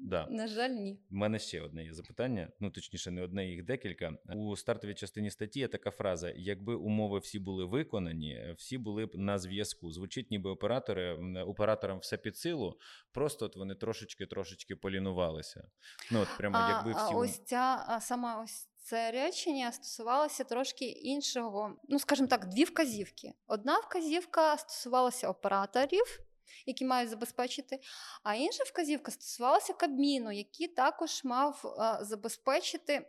Да. 0.02 0.26
На 0.30 0.46
жаль, 0.46 0.70
ні. 0.70 0.98
У 1.10 1.16
мене 1.16 1.38
ще 1.38 1.60
одне 1.60 1.84
є 1.84 1.92
запитання, 1.92 2.48
ну 2.60 2.70
точніше, 2.70 3.10
не 3.10 3.22
одне, 3.22 3.48
їх 3.48 3.64
декілька. 3.64 4.18
У 4.34 4.56
стартовій 4.56 4.94
частині 4.94 5.30
статті 5.30 5.60
є 5.60 5.68
така 5.68 5.90
фраза: 5.90 6.32
якби 6.36 6.74
умови 6.74 7.18
всі 7.18 7.38
були 7.38 7.64
виконані, 7.64 8.54
всі 8.58 8.78
були 8.78 9.06
б 9.06 9.10
на 9.14 9.38
зв'язку. 9.38 9.92
Звучить, 9.92 10.30
ніби 10.30 10.50
оператори 10.50 11.12
операторам 11.42 11.98
все 11.98 12.16
під 12.16 12.36
силу, 12.36 12.78
просто 13.12 13.46
от 13.46 13.56
вони 13.56 13.74
трошечки 13.74 14.26
трошечки 14.26 14.76
полінувалися. 14.76 15.68
Ну 16.12 16.20
от 16.20 16.28
прямо 16.38 16.56
А, 16.56 16.70
якби 16.70 16.92
а 16.96 17.04
всі 17.04 17.14
ось 17.14 17.44
ця 17.44 17.84
а 17.88 18.00
саме 18.00 18.42
ось 18.42 18.68
це 18.86 19.10
речення 19.10 19.72
стосувалося 19.72 20.44
трошки 20.44 20.84
іншого. 20.84 21.76
Ну, 21.88 21.98
скажімо 21.98 22.28
так, 22.28 22.48
дві 22.48 22.64
вказівки. 22.64 23.32
Одна 23.46 23.78
вказівка 23.78 24.56
стосувалася 24.56 25.28
операторів, 25.28 26.20
які 26.66 26.84
мають 26.84 27.10
забезпечити, 27.10 27.80
а 28.22 28.34
інша 28.34 28.64
вказівка 28.64 29.12
стосувалася 29.12 29.72
Кабміну, 29.72 30.32
який 30.32 30.68
також 30.68 31.24
мав 31.24 31.76
забезпечити. 32.02 33.06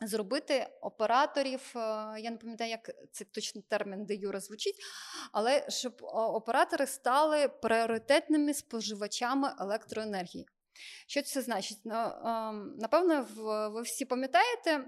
Зробити 0.00 0.66
операторів, 0.80 1.72
е, 1.76 1.80
я 2.20 2.30
не 2.30 2.36
пам'ятаю, 2.36 2.70
як 2.70 2.90
це 3.12 3.24
точно 3.24 3.62
термін 3.68 4.04
де 4.04 4.14
юра 4.14 4.40
звучить, 4.40 4.76
але 5.32 5.66
щоб 5.68 5.92
оператори 6.02 6.86
стали 6.86 7.48
пріоритетними 7.48 8.54
споживачами 8.54 9.52
електроенергії. 9.60 10.46
Що 11.06 11.22
це 11.22 11.42
значить? 11.42 11.78
Ну, 11.84 11.94
ем, 11.94 12.74
Напевно, 12.78 13.26
ви 13.70 13.82
всі 13.82 14.04
пам'ятаєте 14.04 14.84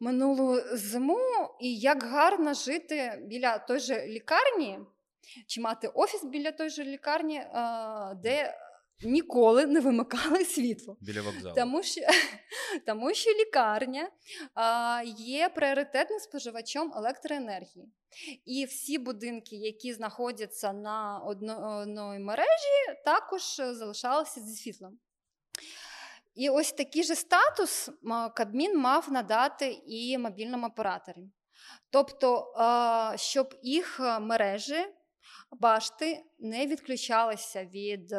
минулу 0.00 0.60
зиму 0.72 1.18
і 1.60 1.76
як 1.76 2.02
гарно 2.02 2.54
жити 2.54 3.22
біля 3.22 3.58
той 3.58 3.78
же 3.78 4.06
лікарні, 4.06 4.78
чи 5.46 5.60
мати 5.60 5.88
офіс 5.88 6.24
біля 6.24 6.52
той 6.52 6.70
же 6.70 6.84
лікарні, 6.84 7.42
де 8.22 8.54
ніколи 9.02 9.66
не 9.66 9.80
вимикали 9.80 10.44
світло. 10.44 10.96
біля 11.00 11.22
вокзалу. 11.22 11.54
Тому 11.54 11.82
що, 11.82 12.00
тому 12.86 13.14
що 13.14 13.30
лікарня 13.30 14.10
є 15.16 15.48
пріоритетним 15.48 16.20
споживачем 16.20 16.92
електроенергії. 16.96 17.92
І 18.44 18.64
всі 18.64 18.98
будинки, 18.98 19.56
які 19.56 19.92
знаходяться 19.92 20.72
на 20.72 21.18
одної 21.18 22.18
мережі, 22.18 23.02
також 23.04 23.56
залишалися 23.56 24.40
зі 24.40 24.56
світлом. 24.56 24.98
І 26.34 26.50
ось 26.50 26.72
такий 26.72 27.02
же 27.02 27.14
статус 27.14 27.90
Кабмін 28.36 28.78
мав 28.78 29.12
надати 29.12 29.82
і 29.86 30.18
мобільним 30.18 30.64
операторам. 30.64 31.32
Тобто, 31.90 32.54
щоб 33.16 33.54
їх 33.62 34.00
мережі, 34.20 34.86
башти 35.60 36.24
не 36.38 36.66
відключалися 36.66 37.64
від 37.64 38.12
е, 38.12 38.16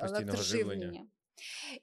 електроживлення. 0.00 1.06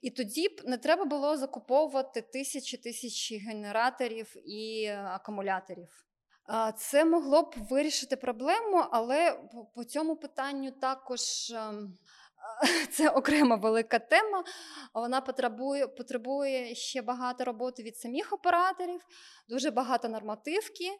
І 0.02 0.10
тоді 0.10 0.48
б 0.48 0.60
не 0.64 0.78
треба 0.78 1.04
було 1.04 1.36
закуповувати 1.36 2.22
тисячі 2.22 2.76
тисячі 2.78 3.38
генераторів 3.38 4.34
і 4.46 4.86
акумуляторів. 4.88 6.06
Це 6.76 7.04
могло 7.04 7.42
б 7.42 7.54
вирішити 7.70 8.16
проблему, 8.16 8.84
але 8.90 9.32
по- 9.52 9.64
по 9.64 9.84
цьому 9.84 10.16
питанню 10.16 10.70
також 10.70 11.50
ем, 11.50 11.98
це 12.92 13.08
окрема 13.08 13.56
велика 13.56 13.98
тема. 13.98 14.44
Вона 14.94 15.20
потребує, 15.20 15.86
потребує 15.88 16.74
ще 16.74 17.02
багато 17.02 17.44
роботи 17.44 17.82
від 17.82 17.96
самих 17.96 18.32
операторів, 18.32 19.00
дуже 19.48 19.70
багато 19.70 20.08
нормативки. 20.08 20.90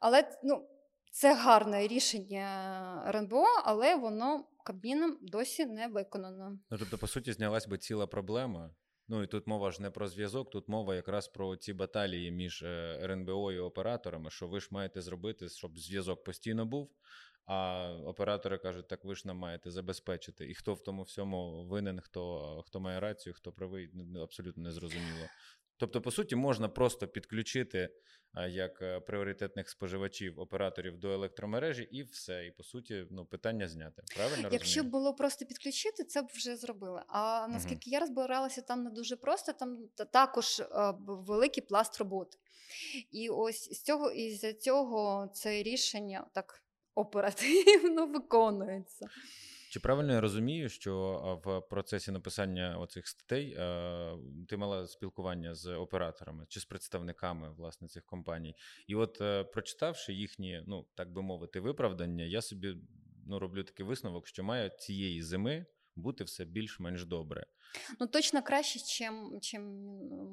Але 0.00 0.38
ну, 0.42 0.68
це 1.10 1.34
гарне 1.34 1.86
рішення 1.86 3.04
РНБО, 3.08 3.44
але 3.64 3.96
воно 3.96 4.44
Кабміном 4.64 5.18
досі 5.22 5.66
не 5.66 5.88
виконано. 5.88 6.58
Ну, 6.70 6.78
тобто, 6.78 6.98
по 6.98 7.06
суті, 7.06 7.32
знялась 7.32 7.68
би 7.68 7.78
ціла 7.78 8.06
проблема. 8.06 8.70
Ну 9.08 9.22
і 9.22 9.26
тут 9.26 9.46
мова 9.46 9.70
ж 9.70 9.82
не 9.82 9.90
про 9.90 10.08
зв'язок, 10.08 10.50
тут 10.50 10.68
мова 10.68 10.94
якраз 10.94 11.28
про 11.28 11.56
ці 11.56 11.72
баталії 11.72 12.30
між 12.30 12.62
е, 12.62 13.00
РНБО 13.02 13.52
і 13.52 13.58
операторами, 13.58 14.30
що 14.30 14.48
ви 14.48 14.60
ж 14.60 14.68
маєте 14.70 15.00
зробити, 15.00 15.48
щоб 15.48 15.78
зв'язок 15.78 16.24
постійно 16.24 16.66
був. 16.66 16.90
А 17.46 17.88
оператори 18.06 18.58
кажуть, 18.58 18.88
так 18.88 19.04
ви 19.04 19.14
ж 19.14 19.22
нам 19.26 19.36
маєте 19.36 19.70
забезпечити. 19.70 20.50
І 20.50 20.54
хто 20.54 20.74
в 20.74 20.82
тому 20.82 21.02
всьому 21.02 21.64
винен, 21.64 22.00
хто, 22.00 22.64
хто 22.66 22.80
має 22.80 23.00
рацію, 23.00 23.34
хто 23.34 23.52
правий, 23.52 23.90
абсолютно 24.22 24.62
не 24.62 24.72
зрозуміло. 24.72 25.26
Тобто, 25.80 26.00
по 26.00 26.10
суті, 26.10 26.36
можна 26.36 26.68
просто 26.68 27.08
підключити 27.08 27.88
як 28.48 28.82
е, 28.82 29.00
пріоритетних 29.00 29.68
споживачів 29.68 30.40
операторів 30.40 30.98
до 30.98 31.12
електромережі, 31.12 31.82
і 31.82 32.02
все. 32.02 32.46
І 32.46 32.50
по 32.50 32.62
суті, 32.62 33.06
ну 33.10 33.26
питання 33.26 33.68
зняте. 33.68 34.02
Правильно 34.16 34.48
Якщо 34.52 34.80
розумію? 34.80 34.90
було 34.90 35.14
просто 35.14 35.46
підключити, 35.46 36.04
це 36.04 36.22
б 36.22 36.26
вже 36.34 36.56
зробили. 36.56 37.02
А 37.08 37.46
наскільки 37.48 37.90
я 37.90 38.00
розбиралася, 38.00 38.62
там 38.62 38.82
не 38.84 38.90
дуже 38.90 39.16
просто, 39.16 39.52
там 39.52 39.88
та- 39.94 40.04
також 40.04 40.60
е, 40.60 40.66
великий 41.06 41.62
пласт 41.62 41.98
роботи. 41.98 42.38
І 43.10 43.28
ось 43.28 43.72
з 43.72 43.82
цього 43.82 44.10
і 44.10 44.34
за 44.34 44.52
цього 44.52 45.30
це 45.34 45.62
рішення 45.62 46.26
так 46.34 46.62
оперативно 46.94 48.06
виконується. 48.14 49.08
Чи 49.70 49.80
правильно 49.80 50.12
я 50.12 50.20
розумію, 50.20 50.68
що 50.68 51.40
в 51.44 51.60
процесі 51.60 52.10
написання 52.10 52.78
оцих 52.78 53.08
статей 53.08 53.54
ти 54.48 54.56
мала 54.56 54.86
спілкування 54.86 55.54
з 55.54 55.66
операторами 55.66 56.46
чи 56.48 56.60
з 56.60 56.64
представниками 56.64 57.50
власне 57.50 57.88
цих 57.88 58.04
компаній? 58.04 58.56
І 58.86 58.94
от 58.94 59.20
е, 59.20 59.44
прочитавши 59.44 60.12
їхні, 60.12 60.62
ну 60.66 60.86
так 60.94 61.12
би 61.12 61.22
мовити, 61.22 61.60
виправдання, 61.60 62.24
я 62.24 62.42
собі 62.42 62.76
ну 63.26 63.38
роблю 63.38 63.64
такий 63.64 63.86
висновок, 63.86 64.26
що 64.26 64.44
має 64.44 64.70
цієї 64.70 65.22
зими 65.22 65.66
бути 65.96 66.24
все 66.24 66.44
більш-менш 66.44 67.04
добре. 67.04 67.46
Ну 68.00 68.06
точно 68.06 68.42
краще, 68.42 68.78
чим 68.78 69.38
чим 69.42 69.62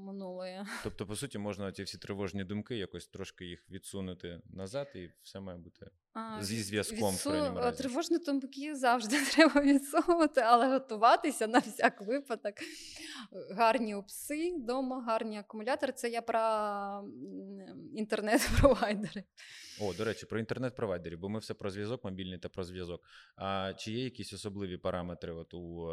минулої. 0.06 0.66
Тобто, 0.84 1.06
по 1.06 1.16
суті, 1.16 1.38
можна 1.38 1.72
ці 1.72 1.84
всі 1.84 1.98
тривожні 1.98 2.44
думки 2.44 2.78
якось 2.78 3.08
трошки 3.08 3.46
їх 3.46 3.70
відсунути 3.70 4.42
назад, 4.50 4.92
і 4.96 5.10
все 5.22 5.40
має 5.40 5.58
бути 5.58 5.90
зі 6.42 6.62
зв'язком. 6.64 7.14
Відсу... 7.14 7.32
разі. 7.32 7.78
Тривожні 7.78 8.18
думки 8.18 8.76
завжди 8.76 9.26
треба 9.36 9.62
відсунути, 9.62 10.42
але 10.42 10.68
готуватися 10.68 11.48
на 11.48 11.60
всяк 11.60 12.02
випадок. 12.02 12.54
Гарні 13.52 13.96
пси 14.08 14.52
вдома, 14.52 15.04
гарні 15.04 15.40
акумулятори. 15.40 15.94
Це 15.94 16.10
я 16.10 16.22
про 16.22 16.40
інтернет-провайдери. 17.96 19.24
О, 19.82 19.94
до 19.94 20.06
речі, 20.06 20.26
про 20.26 20.40
інтернет-провайдерів, 20.40 21.20
бо 21.20 21.30
ми 21.30 21.40
все 21.40 21.54
про 21.54 21.70
зв'язок, 21.70 22.04
мобільний 22.04 22.40
та 22.40 22.50
про 22.50 22.64
зв'язок. 22.64 23.02
А 23.36 23.74
чи 23.78 23.92
є 23.92 24.04
якісь 24.04 24.34
особливі 24.34 24.78
параметри 24.78 25.34
от 25.34 25.54
у 25.54 25.92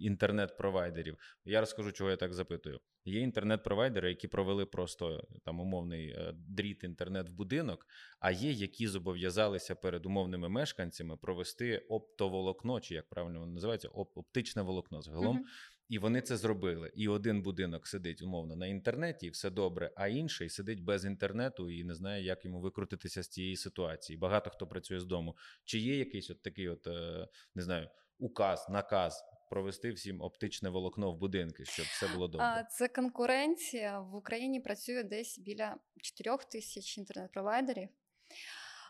інтернет-провайдерів? 0.00 1.16
Я 1.44 1.60
розкажу, 1.60 1.92
чого 1.92 2.10
я 2.10 2.16
так 2.16 2.34
запитую. 2.34 2.80
Є 3.04 3.20
інтернет-провайдери, 3.20 4.08
які 4.08 4.28
провели 4.28 4.66
просто 4.66 5.28
там 5.44 5.60
умовний 5.60 6.08
е, 6.08 6.32
дріт 6.34 6.84
інтернет 6.84 7.28
в 7.28 7.32
будинок, 7.32 7.86
а 8.20 8.30
є, 8.30 8.50
які 8.50 8.86
зобов'язалися 9.22 9.74
перед 9.74 10.06
умовними 10.06 10.48
мешканцями 10.48 11.16
провести 11.16 11.78
оптоволокно, 11.78 12.80
чи 12.80 12.94
як 12.94 13.08
правильно 13.08 13.40
воно 13.40 13.52
називається, 13.52 13.88
оптичне 13.88 14.62
волокно 14.62 15.02
загалом. 15.02 15.36
Uh-huh. 15.36 15.44
І 15.88 15.98
вони 15.98 16.20
це 16.20 16.36
зробили. 16.36 16.92
І 16.94 17.08
один 17.08 17.42
будинок 17.42 17.86
сидить 17.86 18.22
умовно 18.22 18.56
на 18.56 18.66
інтернеті, 18.66 19.26
і 19.26 19.30
все 19.30 19.50
добре, 19.50 19.90
а 19.96 20.08
інший 20.08 20.48
сидить 20.48 20.82
без 20.82 21.04
інтернету 21.04 21.70
і 21.70 21.84
не 21.84 21.94
знає, 21.94 22.24
як 22.24 22.44
йому 22.44 22.60
викрутитися 22.60 23.22
з 23.22 23.28
цієї 23.28 23.56
ситуації. 23.56 24.16
Багато 24.16 24.50
хто 24.50 24.66
працює 24.66 25.00
з 25.00 25.04
дому. 25.04 25.36
Чи 25.64 25.78
є 25.78 25.98
якийсь 25.98 26.30
от 26.30 26.42
такий, 26.42 26.68
от 26.68 26.86
е, 26.86 27.28
не 27.54 27.62
знаю, 27.62 27.88
указ, 28.18 28.66
наказ 28.70 29.24
провести 29.50 29.92
всім 29.92 30.20
оптичне 30.20 30.70
волокно 30.70 31.12
в 31.12 31.16
будинки, 31.16 31.64
щоб 31.64 31.86
все 31.86 32.08
було 32.08 32.28
добре? 32.28 32.66
Це 32.70 32.88
конкуренція 32.88 34.00
в 34.00 34.14
Україні. 34.14 34.60
Працює 34.60 35.02
десь 35.02 35.38
біля 35.38 35.76
4 36.02 36.36
тисяч 36.52 36.98
інтернет-провайдерів. 36.98 37.88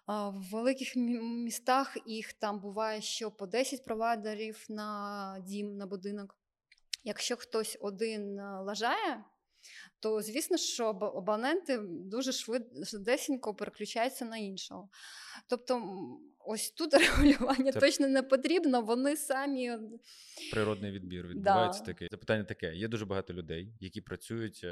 В 0.07 0.51
великих 0.53 0.97
містах 0.97 1.97
їх 2.07 2.33
там 2.33 2.61
буває 2.61 3.01
що 3.01 3.31
по 3.31 3.47
10 3.47 3.85
провайдерів 3.85 4.67
на 4.69 5.37
дім 5.47 5.77
на 5.77 5.87
будинок. 5.87 6.37
Якщо 7.05 7.37
хтось 7.37 7.79
один 7.81 8.39
е, 8.39 8.61
лажає, 8.61 9.25
то 10.01 10.23
звісно, 10.23 10.57
що 10.57 10.87
абоненти 10.87 11.79
дуже 11.85 12.33
швидко 12.33 13.55
переключаються 13.55 14.25
на 14.25 14.37
іншого. 14.37 14.89
Тобто 15.47 15.83
Ось 16.47 16.71
тут 16.71 16.95
регулювання 16.95 17.73
Це... 17.73 17.81
точно 17.81 18.09
не 18.09 18.23
потрібно, 18.23 18.83
вони 18.83 19.17
самі 19.17 19.79
природний 20.53 20.91
відбір 20.91 21.27
відбувається 21.27 21.81
да. 21.81 21.87
такий. 21.87 22.09
Запитання 22.11 22.45
таке: 22.45 22.75
є 22.75 22.89
дуже 22.89 23.07
багато 23.07 23.33
людей, 23.33 23.73
які 23.81 24.01
працюють 24.01 24.61
е, 24.65 24.69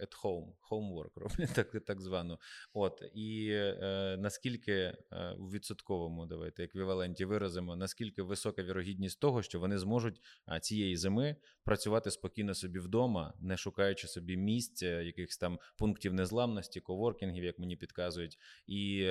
at 0.00 0.22
home, 0.22 0.52
homework 0.70 1.10
роблять 1.16 1.50
так 1.54 1.84
так 1.84 2.00
звано. 2.00 2.38
От 2.72 3.02
і 3.14 3.48
е, 3.52 4.16
наскільки 4.20 4.72
е, 4.72 4.96
відсотковому 5.52 6.26
давайте 6.26 6.64
еквіваленті 6.64 7.24
виразимо, 7.24 7.76
наскільки 7.76 8.22
висока 8.22 8.62
вірогідність 8.62 9.20
того, 9.20 9.42
що 9.42 9.60
вони 9.60 9.78
зможуть 9.78 10.20
цієї 10.60 10.96
зими 10.96 11.36
працювати 11.64 12.10
спокійно 12.10 12.54
собі 12.54 12.78
вдома, 12.78 13.34
не 13.40 13.56
шукаючи 13.56 14.08
собі 14.08 14.36
місць, 14.36 14.82
якихось 14.82 15.38
там 15.38 15.58
пунктів 15.76 16.14
незламності, 16.14 16.80
коворкінгів, 16.80 17.44
як 17.44 17.58
мені 17.58 17.76
підказують, 17.76 18.38
і 18.66 19.08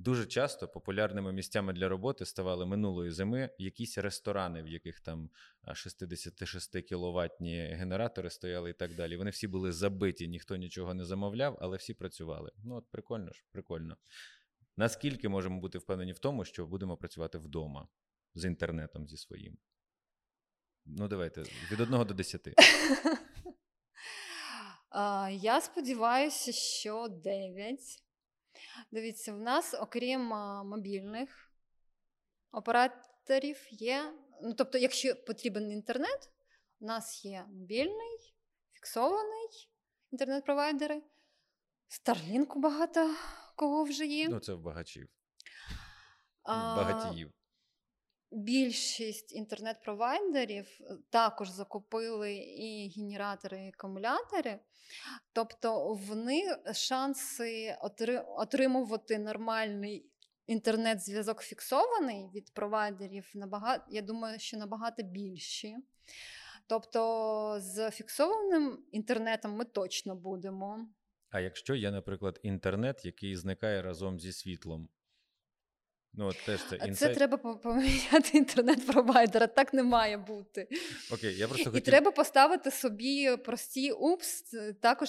Дуже 0.00 0.26
часто 0.26 0.68
популярними 0.68 1.32
місцями 1.32 1.72
для 1.72 1.88
роботи 1.88 2.24
ставали 2.24 2.66
минулої 2.66 3.10
зими 3.10 3.50
якісь 3.58 3.98
ресторани, 3.98 4.62
в 4.62 4.68
яких 4.68 5.00
там 5.00 5.30
66 5.74 6.80
кіловатні 6.80 7.56
генератори 7.56 8.30
стояли 8.30 8.70
і 8.70 8.72
так 8.72 8.94
далі. 8.94 9.16
Вони 9.16 9.30
всі 9.30 9.48
були 9.48 9.72
забиті, 9.72 10.28
ніхто 10.28 10.56
нічого 10.56 10.94
не 10.94 11.04
замовляв, 11.04 11.58
але 11.60 11.76
всі 11.76 11.94
працювали. 11.94 12.52
Ну 12.64 12.74
от 12.74 12.90
прикольно 12.90 13.32
ж, 13.32 13.44
прикольно. 13.52 13.96
Наскільки 14.76 15.28
можемо 15.28 15.60
бути 15.60 15.78
впевнені 15.78 16.12
в 16.12 16.18
тому, 16.18 16.44
що 16.44 16.66
будемо 16.66 16.96
працювати 16.96 17.38
вдома 17.38 17.88
з 18.34 18.44
інтернетом 18.44 19.08
зі 19.08 19.16
своїм? 19.16 19.58
Ну, 20.84 21.08
давайте 21.08 21.42
від 21.72 21.80
1 21.80 21.90
до 22.06 22.14
10. 22.14 22.48
Я 25.30 25.60
сподіваюся, 25.60 26.52
що 26.52 27.08
9. 27.08 27.78
Дивіться, 28.90 29.32
в 29.32 29.40
нас, 29.40 29.74
окрім 29.74 30.20
мобільних 30.64 31.52
операторів, 32.52 33.66
є. 33.70 34.14
Ну, 34.42 34.54
тобто, 34.54 34.78
якщо 34.78 35.14
потрібен 35.16 35.70
інтернет, 35.70 36.30
у 36.80 36.86
нас 36.86 37.24
є 37.24 37.44
мобільний, 37.48 38.34
фіксований 38.72 39.68
інтернет-провайдери. 40.12 41.02
Starlink 41.88 42.58
багато 42.58 43.14
кого 43.56 43.84
вже 43.84 44.06
є. 44.06 44.28
Ну, 44.28 44.40
це 44.40 44.54
в 44.54 44.60
багачів. 44.60 45.08
Багатіїв. 46.46 47.32
Більшість 48.32 49.34
інтернет-провайдерів 49.34 50.78
е, 50.80 50.96
також 51.10 51.50
закупили 51.50 52.34
і 52.36 52.92
генератори, 52.96 53.64
і 53.64 53.68
акумулятори, 53.68 54.58
тобто 55.32 55.94
в 55.94 56.16
них 56.16 56.58
шанси 56.74 57.76
отримувати 58.36 59.18
нормальний 59.18 60.06
інтернет-зв'язок 60.46 61.42
фіксований 61.42 62.30
від 62.34 62.54
провайдерів 62.54 63.30
набагато, 63.34 63.84
я 63.90 64.02
думаю, 64.02 64.38
що 64.38 64.56
набагато 64.56 65.02
більші. 65.02 65.76
Тобто, 66.66 67.56
з 67.60 67.90
фіксованим 67.90 68.84
інтернетом 68.92 69.52
ми 69.52 69.64
точно 69.64 70.16
будемо. 70.16 70.88
А 71.30 71.40
якщо 71.40 71.74
є, 71.74 71.90
наприклад, 71.90 72.40
інтернет, 72.42 73.04
який 73.04 73.36
зникає 73.36 73.82
разом 73.82 74.20
зі 74.20 74.32
світлом, 74.32 74.88
Ну, 76.14 76.26
от 76.26 76.36
теж 76.46 76.60
це 76.70 76.76
інсайт. 76.76 76.96
Це 76.98 77.14
треба 77.14 77.36
поміняти 77.54 78.38
інтернет-провайдера, 78.38 79.46
так 79.46 79.74
не 79.74 79.82
має 79.82 80.16
бути. 80.16 80.68
Окей, 81.12 81.36
я 81.36 81.48
просто 81.48 81.62
І 81.62 81.72
хотів... 81.72 81.84
треба 81.84 82.10
поставити 82.10 82.70
собі 82.70 83.36
прості 83.36 83.92
упс, 83.92 84.44
також 84.80 85.08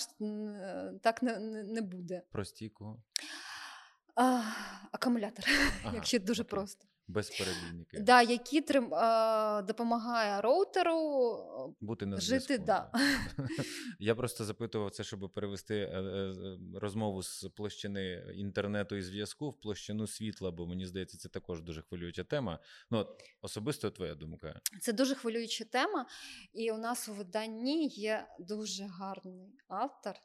так 1.01 1.23
не 1.23 1.39
не 1.63 1.81
буде. 1.81 2.21
Прості 2.31 2.69
кого? 2.69 3.03
А, 4.15 4.41
Акумулятор, 4.91 5.45
ага, 5.83 5.95
якщо 5.95 6.19
дуже 6.19 6.41
окей. 6.41 6.49
просто. 6.49 6.87
Без 7.07 7.29
перебійники. 7.29 7.99
Да, 7.99 8.21
які 8.21 8.61
трим, 8.61 8.93
а, 8.93 9.61
допомагає 9.67 10.41
роутеру 10.41 11.75
бути 11.81 12.05
на 12.05 12.19
жити. 12.19 12.57
Да. 12.57 12.91
Я 13.99 14.15
просто 14.15 14.45
запитував 14.45 14.91
це, 14.91 15.03
щоб 15.03 15.33
перевести 15.33 15.75
е, 15.75 16.01
е, 16.01 16.33
розмову 16.73 17.23
з 17.23 17.49
площини 17.55 18.33
інтернету 18.35 18.95
і 18.95 19.01
зв'язку 19.01 19.49
в 19.49 19.61
площину 19.61 20.07
світла, 20.07 20.51
бо 20.51 20.67
мені 20.67 20.85
здається, 20.85 21.17
це 21.17 21.29
також 21.29 21.61
дуже 21.61 21.81
хвилююча 21.81 22.23
тема. 22.23 22.59
Ну, 22.91 23.07
Особисто 23.41 23.91
твоя 23.91 24.15
думка. 24.15 24.61
Це 24.81 24.93
дуже 24.93 25.15
хвилююча 25.15 25.65
тема, 25.65 26.05
і 26.53 26.71
у 26.71 26.77
нас 26.77 27.09
у 27.09 27.13
виданні 27.13 27.87
є 27.87 28.27
дуже 28.39 28.83
гарний 28.83 29.55
автор 29.67 30.15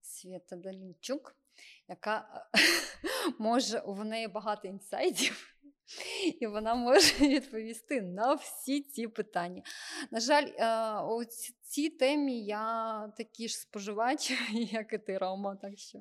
Свята 0.00 0.56
Далінчук, 0.56 1.36
яка 1.90 2.46
може 3.38 3.78
у 3.78 4.04
неї 4.04 4.28
багато 4.28 4.68
інсайдів 4.68 5.56
і 6.40 6.46
вона 6.46 6.74
може 6.74 7.14
відповісти 7.20 8.02
на 8.02 8.34
всі 8.34 8.82
ці 8.82 9.08
питання. 9.08 9.62
На 10.10 10.20
жаль, 10.20 10.46
е, 10.46 11.00
у 11.02 11.24
цій 11.62 11.90
темі 11.90 12.44
я 12.44 13.08
такий 13.16 13.48
ж 13.48 13.56
споживач, 13.56 14.32
як 14.52 14.92
і 14.92 14.98
ти, 14.98 15.18
Рома. 15.18 15.56
так 15.56 15.78
що... 15.78 15.98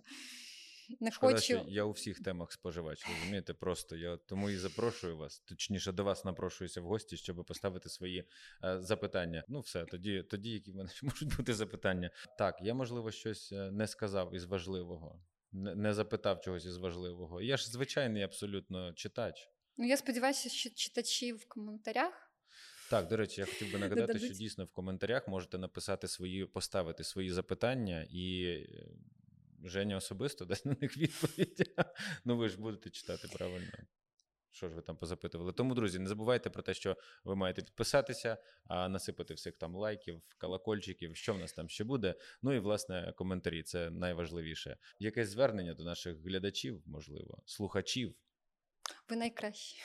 Не 1.00 1.12
Шкода, 1.12 1.34
хочу... 1.34 1.44
що 1.44 1.66
Я 1.68 1.84
у 1.84 1.92
всіх 1.92 2.20
темах 2.20 2.52
споживач, 2.52 3.06
розумієте, 3.10 3.54
просто 3.54 3.96
я 3.96 4.18
тому 4.18 4.50
і 4.50 4.58
запрошую 4.58 5.18
вас, 5.18 5.40
точніше 5.40 5.92
до 5.92 6.04
вас 6.04 6.26
напрошуюся 6.26 6.82
в 6.82 6.84
гості, 6.84 7.18
щоб 7.18 7.46
поставити 7.46 7.90
свої 7.90 8.28
е, 8.64 8.82
запитання. 8.82 9.44
Ну, 9.48 9.60
все, 9.60 9.86
тоді, 9.86 10.24
тоді, 10.24 10.50
які 10.50 10.72
в 10.72 10.76
мене 10.76 10.90
можуть 11.02 11.38
бути 11.38 11.54
запитання. 11.54 12.10
Так, 12.38 12.58
я, 12.62 12.74
можливо, 12.74 13.12
щось 13.12 13.52
е, 13.52 13.72
не 13.72 13.88
сказав 13.88 14.36
із 14.36 14.46
важливого, 14.46 15.22
не, 15.52 15.94
запитав 15.94 16.42
чогось 16.42 16.66
із 16.66 16.78
важливого. 16.78 17.42
Я 17.42 17.58
ж 17.58 17.72
звичайний 17.72 18.24
абсолютно 18.24 18.94
читач. 18.94 19.50
Ну, 19.78 19.88
я 19.88 19.98
сподіваюся, 19.98 20.50
що 20.50 20.70
читачі 20.70 21.34
в 21.34 21.46
коментарях. 21.48 22.32
Так, 22.90 23.08
до 23.08 23.18
речі, 23.18 23.42
я 23.42 23.48
хотів 23.48 23.72
би 23.72 23.80
нагадати, 23.80 24.02
Додадуть. 24.02 24.24
що 24.24 24.34
дійсно 24.34 24.66
в 24.66 24.72
коментарях 24.72 25.28
можете 25.28 25.58
написати 25.58 26.08
свої, 26.08 26.46
поставити 26.46 27.04
свої 27.04 27.32
запитання, 27.32 28.08
і 28.12 28.44
е, 28.44 28.68
Женя 29.64 29.98
особисто 29.98 30.46
дасть 30.46 30.66
на 30.66 30.76
них 30.82 30.98
відповідь. 30.98 31.72
Ну, 32.26 32.38
ви 32.38 32.50
ж 32.50 32.58
будете 32.58 32.90
читати 32.90 33.28
правильно. 33.34 33.72
Що 34.52 34.70
ж 34.70 34.76
ви 34.76 34.82
там 34.82 34.98
позапитували? 34.98 35.54
Тому, 35.54 35.76
друзі, 35.76 36.00
не 36.00 36.10
забувайте 36.10 36.50
про 36.50 36.64
те, 36.64 36.74
що 36.74 36.98
ви 37.24 37.36
маєте 37.36 37.62
підписатися, 37.62 38.38
а 38.68 38.90
насипати 38.90 39.34
всіх 39.34 39.58
там 39.58 39.76
лайків, 39.76 40.22
колокольчиків, 40.38 41.16
що 41.16 41.34
в 41.34 41.38
нас 41.38 41.54
там 41.54 41.70
ще 41.70 41.84
буде. 41.84 42.16
Ну 42.42 42.54
і 42.54 42.60
власне 42.60 43.14
коментарі 43.18 43.64
це 43.64 43.90
найважливіше. 43.90 44.78
Якесь 45.00 45.30
звернення 45.30 45.74
до 45.74 45.84
наших 45.84 46.18
глядачів, 46.18 46.82
можливо, 46.86 47.42
слухачів. 47.46 48.16
Ви 49.10 49.16
найкращі. 49.16 49.82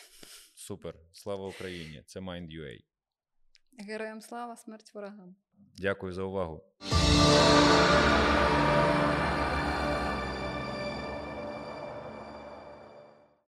Супер, 0.54 0.94
слава 1.12 1.48
Україні! 1.48 2.02
Це 2.06 2.20
Mind.ua. 2.20 2.84
Героям 3.78 4.20
слава, 4.20 4.56
смерть 4.56 4.94
ворогам. 4.94 5.36
Дякую 5.76 6.12
за 6.12 6.22
увагу. 6.22 6.64